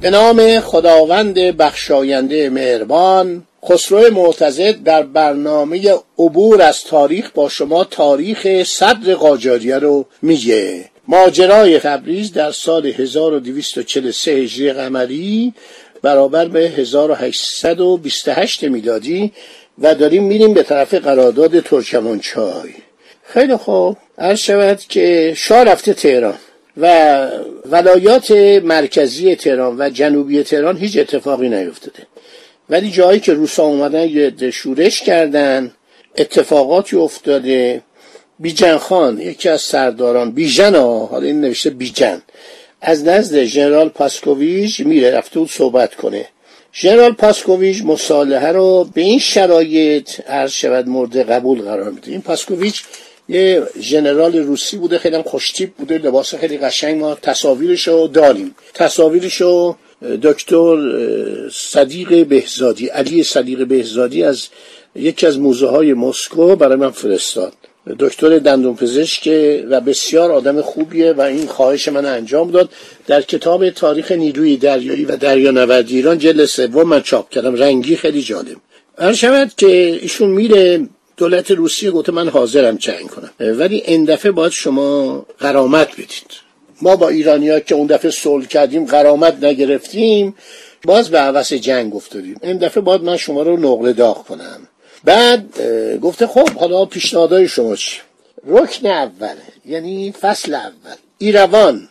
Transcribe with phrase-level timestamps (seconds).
[0.00, 8.62] به نام خداوند بخشاینده مهربان خسرو معتزد در برنامه عبور از تاریخ با شما تاریخ
[8.62, 10.84] صدر قاجاریه رو میگه.
[11.08, 15.54] ماجرای تبریز در سال 1243 هجری قمری
[16.02, 19.32] برابر به 1828 میلادی
[19.78, 22.70] و داریم میریم به طرف قرارداد ترکمانچای.
[23.24, 23.96] خیلی خوب.
[24.18, 26.38] عرض شود که شاه رفته تهران.
[26.76, 27.26] و
[27.66, 28.30] ولایات
[28.64, 32.06] مرکزی تهران و جنوبی تهران هیچ اتفاقی نیفتاده.
[32.70, 35.72] ولی جایی که روسا اومدن یه شورش کردن
[36.16, 37.82] اتفاقاتی افتاده.
[38.38, 42.22] بیجن خان یکی از سرداران بیژن حالا این نوشته بیجن
[42.80, 46.26] از نزد ژنرال پاسکوویچ میره رفته بود صحبت کنه.
[46.74, 52.10] ژنرال پاسکوویچ مصالحه رو به این شرایط عرض شود مورد قبول قرار میده.
[52.10, 52.82] این پاسکوویچ
[53.30, 58.54] یه ژنرال روسی بوده خیلی هم خوشتیپ بوده لباس خیلی قشنگ ما تصاویرش رو داریم.
[58.74, 59.76] تصاویرش رو
[60.22, 60.76] دکتر
[61.52, 64.48] صدیق بهزادی علی صدیق بهزادی از
[64.94, 67.52] یکی از موزه های مسکو برای من فرستاد.
[67.98, 69.28] دکتر دندون پزشک
[69.70, 72.68] و بسیار آدم خوبیه و این خواهش من انجام داد.
[73.06, 77.54] در کتاب تاریخ نیروی دریایی و دریانوردی ایران جلد سوم من چاپ کردم.
[77.54, 78.56] رنگی خیلی جالب.
[78.98, 80.88] هر شود که ایشون میره
[81.20, 83.30] دولت روسیه گفته من حاضرم جنگ کنم.
[83.40, 86.30] ولی این دفعه باید شما قرامت بدید.
[86.82, 90.34] ما با ایرانیا که اون دفعه صلح کردیم قرامت نگرفتیم
[90.84, 92.36] باز به عوض جنگ افتادیم.
[92.42, 94.68] این دفعه باید من شما رو نقل داغ کنم.
[95.04, 95.60] بعد
[96.02, 97.96] گفته خب حالا پیشنهادهای شما چی؟
[98.46, 100.96] رکن اول یعنی فصل اول.
[101.18, 101.88] ایروان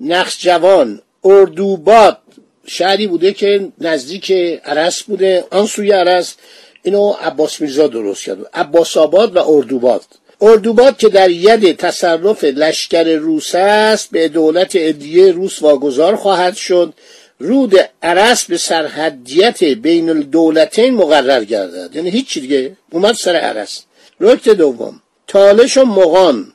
[0.00, 2.18] نقش جوان اردوباد.
[2.66, 4.32] شهری بوده که نزدیک
[4.64, 5.44] عرس بوده.
[5.50, 6.34] آن سوی عرس
[6.82, 8.38] اینو عباس میرزا درست کرد.
[8.54, 10.04] عباس آباد و اردوباد.
[10.40, 16.94] اردوباد که در ید تصرف لشکر روس است به دولت ادیه روس واگذار خواهد شد.
[17.38, 21.96] رود ارس به سرحدیت بین الدولتین مقرر گردد.
[21.96, 22.76] یعنی هیچ دیگه.
[22.92, 23.82] اومد سر ارس.
[24.20, 25.02] رکن دوم.
[25.26, 26.52] تالش و مغان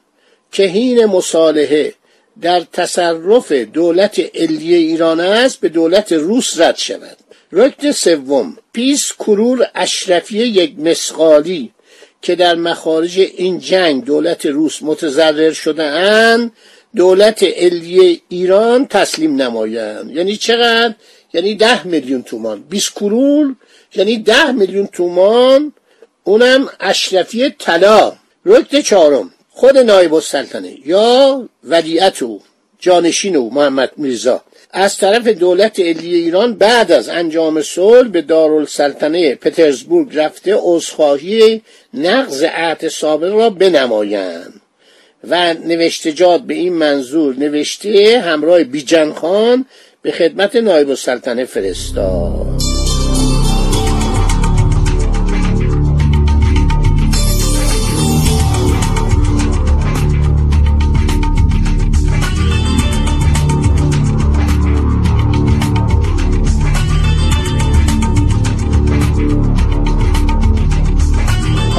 [0.52, 1.94] که حین مصالحه
[2.42, 7.18] در تصرف دولت علیه ایران است به دولت روس رد شود.
[7.56, 11.72] رکن سوم بیست کرور اشرفی یک مثقالی
[12.22, 16.52] که در مخارج این جنگ دولت روس متضرر شده اند
[16.96, 20.12] دولت علیه ایران تسلیم نمایند.
[20.12, 20.94] یعنی چقدر؟
[21.34, 22.64] یعنی ده میلیون تومان.
[22.70, 23.56] 20 کرور
[23.96, 25.74] یعنی ده میلیون تومان.
[26.24, 28.14] اونم اشرفی طلا.
[28.46, 32.42] رکن چهارم خود نایب السلطنه یا ولیعت او
[32.80, 34.42] جانشین او محمد میرزا.
[34.78, 41.62] از طرف دولت علیه ایران بعد از انجام صلح به دارالسلطنه پترزبورگ رفته عذرخواهی
[41.94, 44.62] نقض عهد سابق را بنمایند.
[45.28, 49.66] و نوشتجات به این منظور نوشته همراه بیجن خان
[50.02, 52.55] به خدمت نایب السلطنه فرستاد.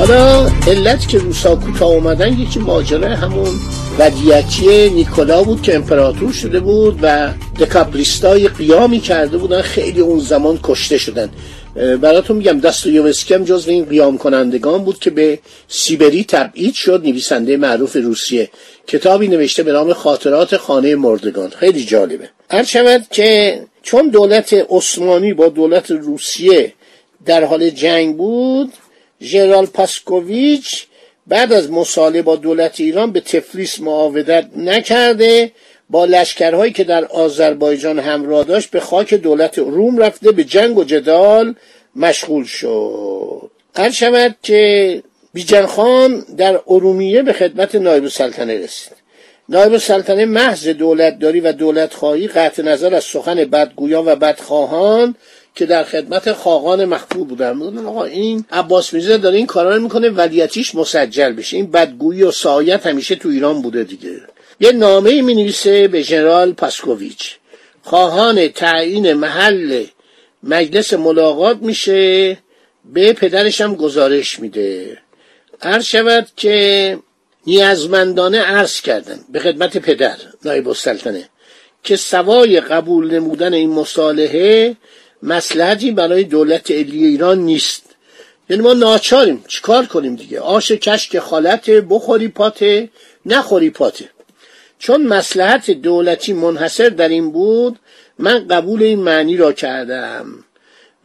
[0.07, 3.55] حالا علت که روسا کوتاه اومدن یکی ماجرای همون
[3.99, 10.61] ودیعتی نیکولا بود که امپراتور شده بود و دکابریستای قیامی کرده بودن خیلی اون زمان
[10.63, 11.31] کشته شدن.
[12.01, 15.39] براتون میگم دستویوسکی هم جزو این قیام کنندگان بود که به
[15.69, 18.51] سیبری تبعید شد نویسنده معروف روسیه.
[18.87, 21.51] کتابی نوشته به نام خاطرات خانه مردگان.
[21.51, 22.31] خیلی جالبه.
[22.51, 26.73] هر شود که چون دولت عثمانی با دولت روسیه
[27.25, 28.73] در حال جنگ بود
[29.23, 30.87] ژنرال پاسکوویچ
[31.27, 35.53] بعد از مصالحه با دولت ایران به تفلیس معاودت نکرده
[35.91, 40.85] با لشکرهایی که در آذربایجان همراه داشت به خاک دولت روم رفته به جنگ و
[40.85, 41.55] جدال
[41.97, 43.51] مشغول شد.
[43.77, 45.03] هر شود که
[45.35, 48.93] بیجن خان در ارومیه به خدمت نایب سلطنه رسید.
[49.49, 55.15] نایب سلطنه محض دولتداری و دولت خواهی قطع نظر از سخن بدگویان و بدخواهان
[55.57, 60.09] که در خدمت خاقان مخفو بودن آقا این عباس میرزا داره این کارا رو می‌کنه
[60.09, 61.57] ولیتیش مسجل بشه.
[61.57, 64.21] این بدگویی و سایت همیشه تو ایران بوده دیگه.
[64.61, 67.37] یه نامه می نویسه به ژنرال پاسکوویچ.
[67.83, 69.85] خواهان تعیین محل
[70.43, 72.39] مجلس ملاقات میشه
[72.85, 74.99] به پدرش هم گزارش میده.
[75.63, 76.99] عرض شود که
[77.47, 81.29] نیازمندانه عرض کردن به خدمت پدر نایب السلطنه
[81.85, 84.77] که سوای قبول نمودن این مصالحه
[85.23, 87.83] مسلحتی برای دولت علی ایران نیست.
[88.51, 89.45] یعنی ما ناچاریم.
[89.49, 92.89] چیکار کنیم دیگه؟ آش کشک خالته بخوری پاته
[93.27, 94.11] نخوری پاته
[94.79, 97.79] چون مسلحت دولتی منحصر در این بود
[98.19, 100.45] من قبول این معنی را کردم.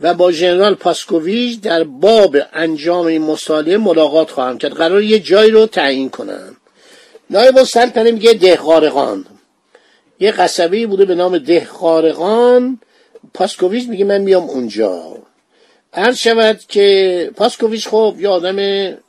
[0.02, 4.72] و با ژنرال پاسکوویچ در باب انجام این مصالحه ملاقات خواهم کرد.
[4.74, 6.58] قرار یه جایی رو تعیین کنم.
[7.30, 9.26] نایب السلطنه میگه دهقارقان.
[10.20, 12.80] یه قصبه بوده به نام دهقارقان.
[13.34, 15.18] پاسکوویچ میگه من میام اونجا.
[15.94, 18.56] عرض شود که پاسکوویچ خب یه آدم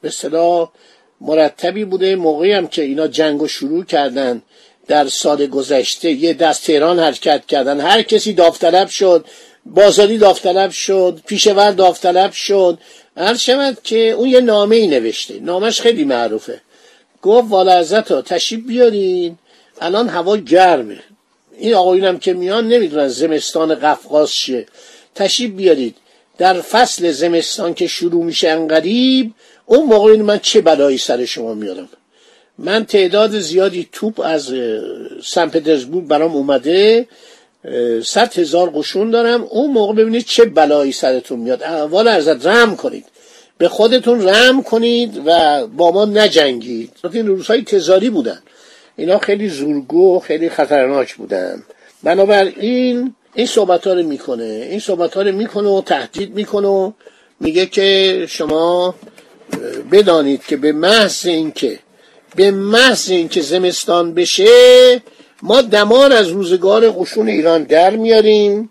[0.00, 0.72] به صدا
[1.20, 2.16] مرتبی بوده.
[2.16, 4.42] موقعی هم که اینا جنگ شروع کردن
[4.86, 7.80] در سال گذشته یه دست تهران حرکت کردن.
[7.80, 9.24] هر کسی داوطلب شد
[9.66, 12.78] بازاری داوطلب شد پیشور داوطلب شد.
[13.16, 15.40] عرض شود که اون یه نامه ای نوشته.
[15.40, 16.60] نامش خیلی معروفه.
[17.22, 19.38] گفت والا ها تشریف بیارین.
[19.80, 21.00] الان هوا گرمه.
[21.62, 24.66] این آقایون که میان نمی‌دونن زمستان قفقاز چیه.
[25.14, 25.96] تشریف بیارید.
[26.38, 29.30] در فصل زمستان که شروع میشه انقریب
[29.66, 31.88] اون موقع من چه بلایی سر شما میارم؟
[32.58, 34.54] من تعداد زیادی توپ از
[35.24, 37.08] سن پترزبورگ برام اومده
[38.04, 39.42] صد هزار قشون دارم.
[39.42, 41.62] اون موقع ببینید چه بلایی سرتون میاد.
[41.62, 43.04] اول ارزد رم کنید.
[43.58, 46.90] به خودتون رم کنید و با ما نجنگید.
[47.12, 48.42] این روزهای تزاری بودن.
[48.96, 51.62] اینا خیلی زورگو خیلی خطرناک بودن.
[52.02, 54.66] بنابراین این صحبت رو می‌کنه.
[54.70, 56.92] این صحبت رو می‌کنه و تهدید می‌کنه و
[57.40, 58.94] میگه که شما
[59.92, 61.78] بدانید که به محض اینکه
[62.36, 65.02] به محض اینکه زمستان بشه
[65.42, 68.70] ما دمان از روزگار قشون ایران در میاریم.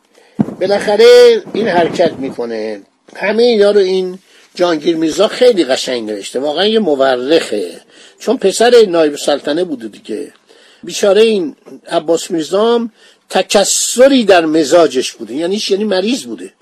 [0.60, 2.82] بالاخره این حرکت می‌کنه.
[3.16, 4.20] همه اینا رو این
[4.56, 6.40] جانگیر میرزا خیلی قشنگ نوشته.
[6.40, 7.82] واقعا یه مورخه.
[8.20, 10.34] چون پسر نایب سلطنه بوده دیگه.
[10.84, 11.56] بیچاره این
[11.88, 12.92] عباس میرزام
[13.30, 15.34] تکسری در مزاجش بوده.
[15.34, 16.54] یعنی یعنی مریض بوده.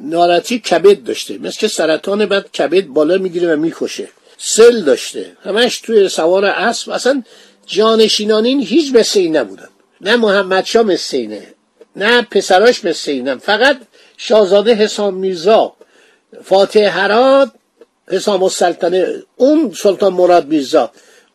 [0.00, 1.38] ناراتی کبد داشته.
[1.38, 4.08] مثل که سرطان بعد کبد بالا می‌گیره و می‌کشه.
[4.38, 5.32] سل داشته.
[5.44, 6.90] همش توی سوار اسب.
[6.90, 7.22] اصلا
[7.66, 9.68] جانشینانین هیچ مثل این نبودن.
[10.00, 11.54] نه محمد شا مثل اینه.
[11.96, 13.80] نه پسراش مثل اینه فقط
[14.16, 15.72] شاهزاده حسام میرزا
[16.44, 17.50] فاتح هرات
[18.08, 20.90] حسام السلطنه اون سلطان مراد میرزا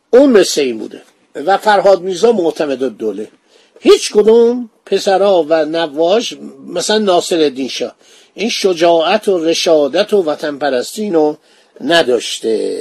[0.10, 1.01] اون مثل این بوده.
[1.36, 3.28] و فرهاد میرزا معتمد دوله
[3.80, 6.38] هیچ کدوم پسرا و نواش
[6.68, 7.95] مثلا ناصر الدین شاه
[8.34, 11.38] این شجاعت و رشادت و وطن پرستین رو
[11.81, 12.80] نداشته.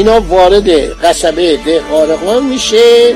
[0.00, 0.70] اینا وارد
[1.04, 3.14] قصبه دهقارقان میشه.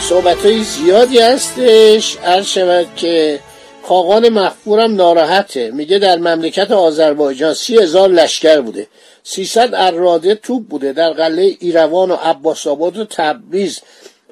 [0.00, 2.16] صحبت های زیادی هستش.
[2.44, 3.40] شود که
[3.82, 5.70] خاقان مخفورم ناراحته.
[5.70, 8.86] میگه در مملکت آذربایجان سی هزار لشکر بوده.
[9.22, 10.92] سیصد اراده توپ بوده.
[10.92, 13.80] در قله ایروان و عباس آباد و تبریز.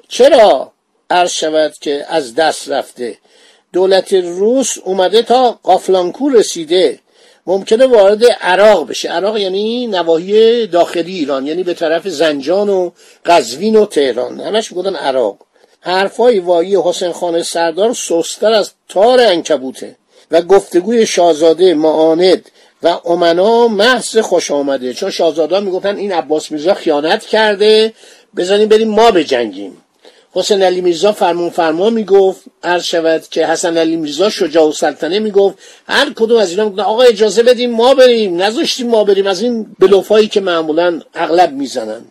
[0.07, 0.71] چرا
[1.09, 3.17] عرض شود که از دست رفته؟
[3.73, 6.99] دولت روس اومده تا قافلانکو رسیده.
[7.47, 9.09] ممکنه وارد عراق بشه.
[9.09, 12.91] عراق یعنی نواحی داخلی ایران یعنی به طرف زنجان و
[13.25, 14.39] قزوین و تهران.
[14.39, 15.37] همش می‌گفتن عراق.
[15.79, 19.95] حرفای وایی حسین خان سردار سستر از تار انکبوته
[20.31, 22.49] و گفتگوی شاهزاده معاند
[22.83, 24.93] و امنا محض خوش آمده.
[24.93, 27.93] چون شاهزاده می‌گفتن این عباس میرزا خیانت کرده.
[28.37, 29.77] بزنیم بریم ما بجنگیم.
[30.33, 35.19] حسین علی میرزا فرمون فرما می‌گفت عرض شود که حسن علی میرزا شجاع و سلطنه
[35.19, 35.57] می‌گفت.
[35.87, 38.41] هر کدوم از اینا می‌گفتن آقا اجازه بدیم ما بریم.
[38.41, 39.27] نذاشتیم ما بریم.
[39.27, 42.01] از این بلوفایی که معمولا اغلب می‌زنن.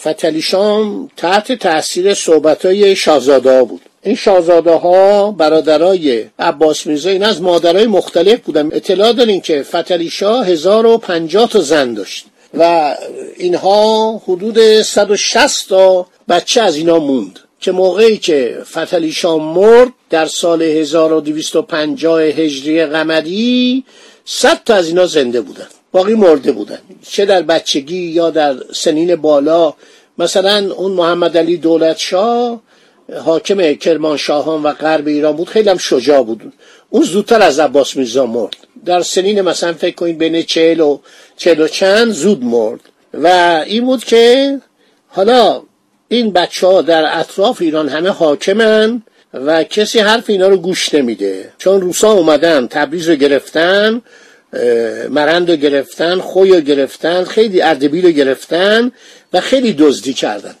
[0.00, 3.80] فتلی شام تحت تاثیر صحبت های شاهزاده بود.
[4.02, 8.68] این شاهزاده ها برادرای عباس میرزا این از مادرای مختلف بودن.
[8.72, 12.26] اطلاع دارین که فتلی شاه 1050 تا زن داشت
[12.58, 12.94] و
[13.36, 20.26] اینها حدود 160 تا بچه از اینا موند که موقعی که فتلی شاه مرد در
[20.26, 23.84] سال 1250 هجری قمری
[24.24, 29.16] 100 تا از اینا زنده بودن باقی مرده بودن چه در بچگی یا در سنین
[29.16, 29.74] بالا.
[30.18, 32.62] مثلا اون محمد علی دولت شاه
[33.24, 36.52] حاکم کرمانشاهان و غرب ایران بود خیلی هم شجاع بود.
[36.90, 38.56] اون زودتر از عباس میرزا مرد.
[38.84, 40.98] در سنین مثلا فکر کنید بین چهل و
[41.36, 42.80] چهل و چند زود مرد.
[43.14, 43.26] و
[43.66, 44.58] این بود که
[45.08, 45.62] حالا
[46.08, 49.02] این بچه ها در اطراف ایران همه حاکمن
[49.34, 51.52] و کسی حرف اینا رو گوش نمیده.
[51.58, 54.02] چون روسا اومدن تبریز رو گرفتن
[55.10, 58.92] مرند رو گرفتن خوی رو گرفتن خیلی اردبیل رو گرفتن
[59.32, 60.54] و خیلی دزدی کردن.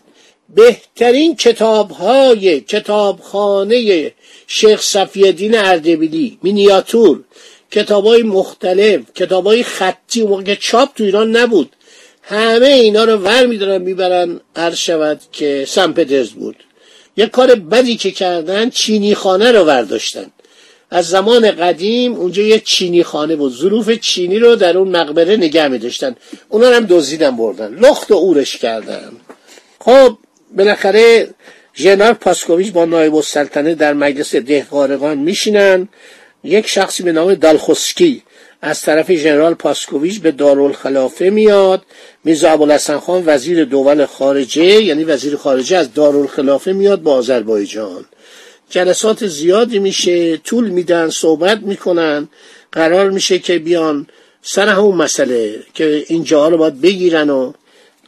[0.54, 4.12] بهترین کتاب های کتابخانه
[4.46, 7.24] شیخ صفی اردبیلی مینیاتور
[7.70, 11.70] کتاب های مختلف کتاب های خطی موقع که چاپ تو ایران نبود.
[12.22, 15.92] همه اینا رو ور میدارن می‌برن هر شود که سن
[16.34, 16.56] بود
[17.16, 20.26] یه کار بدی که کردن چینی خانه رو ورداشتن.
[20.90, 23.52] از زمان قدیم اونجا یه چینی خانه بود.
[23.52, 26.16] ظروف چینی رو در اون مقبره نگه می داشتن
[26.48, 27.74] اونا هم دزدیدن بردن.
[27.74, 29.12] لخت و اورش کردن.
[29.80, 30.18] خب
[30.56, 31.28] بالاخره
[31.76, 35.88] ژنرال پاسکوویچ با نایب السلطنه در مجلس دهقارگان میشینن.
[36.44, 38.22] یک شخصی به نام دالخوسکی
[38.62, 41.82] از طرف ژنرال پاسکوویچ به دارالخلافه میاد.
[42.24, 48.04] میرزا ابوالحسن خان وزیر دول خارجه یعنی وزیر خارجه از دارالخلافه میاد با آذربایجان.
[48.70, 52.28] جلسات زیادی میشه طول میدن صحبت می‌کنن.
[52.72, 54.06] قرار میشه که بیان
[54.42, 57.52] سر همون مسئله که اینجاها رو باید بگیرن و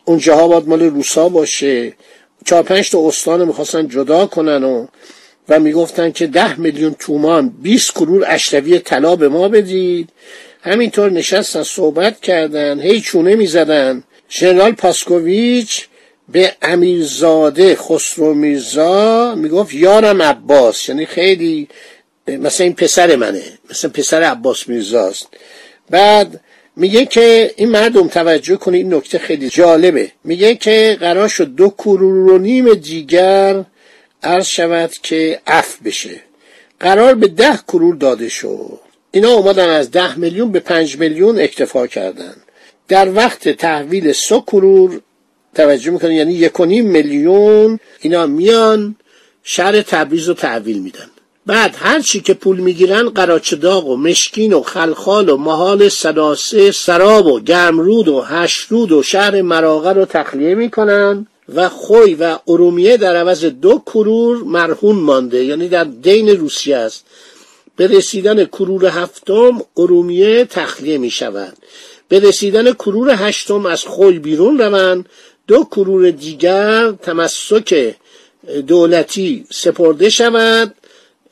[0.04, 1.94] اونجاها باید مال روسا باشه.
[2.46, 4.86] چهار پنج تا استان می‌خواستن جدا کنن و
[5.48, 10.08] و می‌گفتن که ده میلیون تومان 20 کرور اشرفی طلا به ما بدید.
[10.62, 14.02] همینطور نشستن صحبت کردن هی چونه می‌زدن.
[14.30, 15.86] ژنرال پاسکوویچ
[16.28, 20.88] به امیرزاده خسرو میرزا می‌گفت یارم عباس.
[20.88, 21.68] یعنی خیلی
[22.28, 23.42] مثلا این پسر منه.
[23.70, 25.28] مثلا پسر عباس میرزاست.
[25.90, 26.40] بعد
[26.78, 30.12] میگه که این مردم توجه کنه این نکته خیلی جالبه.
[30.24, 33.64] میگه که قرار شد دو کرور و نیم دیگر
[34.22, 36.20] عرض شود که اف بشه.
[36.80, 38.80] قرار به ده کرور داده شد.
[39.10, 42.34] اینا اومدن از ده میلیون به پنج میلیون اکتفا کردن.
[42.88, 45.00] در وقت تحویل سو کرور
[45.54, 48.96] توجه می‌کنن یعنی یک میلیون اینا میان
[49.42, 51.10] شهر تبریز رو تحویل میدن.
[51.48, 57.26] بعد هر چی که پول می‌گیرن قراچداغ و مشکین و خلخال و محال سداسه سراب
[57.26, 63.16] و گرمرود و هشرود و شهر مراغه رو تخلیه می‌کنن و خوی و ارومیه در
[63.16, 65.44] عوض دو کرور مرهون مانده.
[65.44, 67.04] یعنی در دین روسیه است.
[67.76, 71.56] به رسیدن کرور هفتم ارومیه تخلیه می شود
[72.08, 75.06] به رسیدن کرور هشتم از خوی بیرون روند.
[75.46, 77.94] دو کرور دیگر تمسک
[78.66, 80.74] دولتی سپرده شود.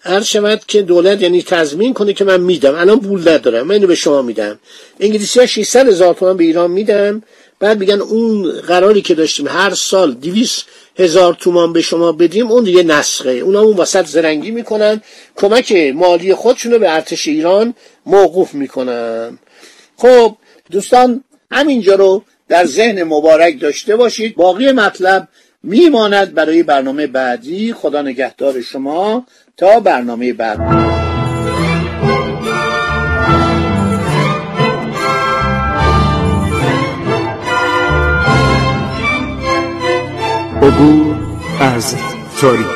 [0.07, 2.75] هر شود که دولت یعنی تضمین کنه که من میدم.
[2.75, 3.67] الان پول ندارم.
[3.67, 4.59] من اینو به شما میدم.
[5.01, 7.23] انگلیسی ها 600 هزار تومان به ایران میدن.
[7.59, 10.65] بعد میگن اون قراری که داشتیم هر سال 200
[10.99, 13.31] هزار تومان به شما بدیم اون دیگه نسخه.
[13.31, 15.03] اونا اون وسط زرنگی می‌کنن.
[15.37, 17.75] کمک مالی خودشونو به ارتش ایران
[18.07, 19.39] موقوف می‌کنن.
[19.97, 20.37] خب
[20.71, 24.37] دوستان همینجا رو در ذهن مبارک داشته باشید.
[24.37, 25.29] باقی مطلب
[25.63, 27.73] میماند برای برنامه بعدی.
[27.73, 30.61] خدا نگهدار شما تا برنامه بعد.
[40.63, 41.17] عبور
[41.61, 41.97] از
[42.41, 42.76] تاریخ.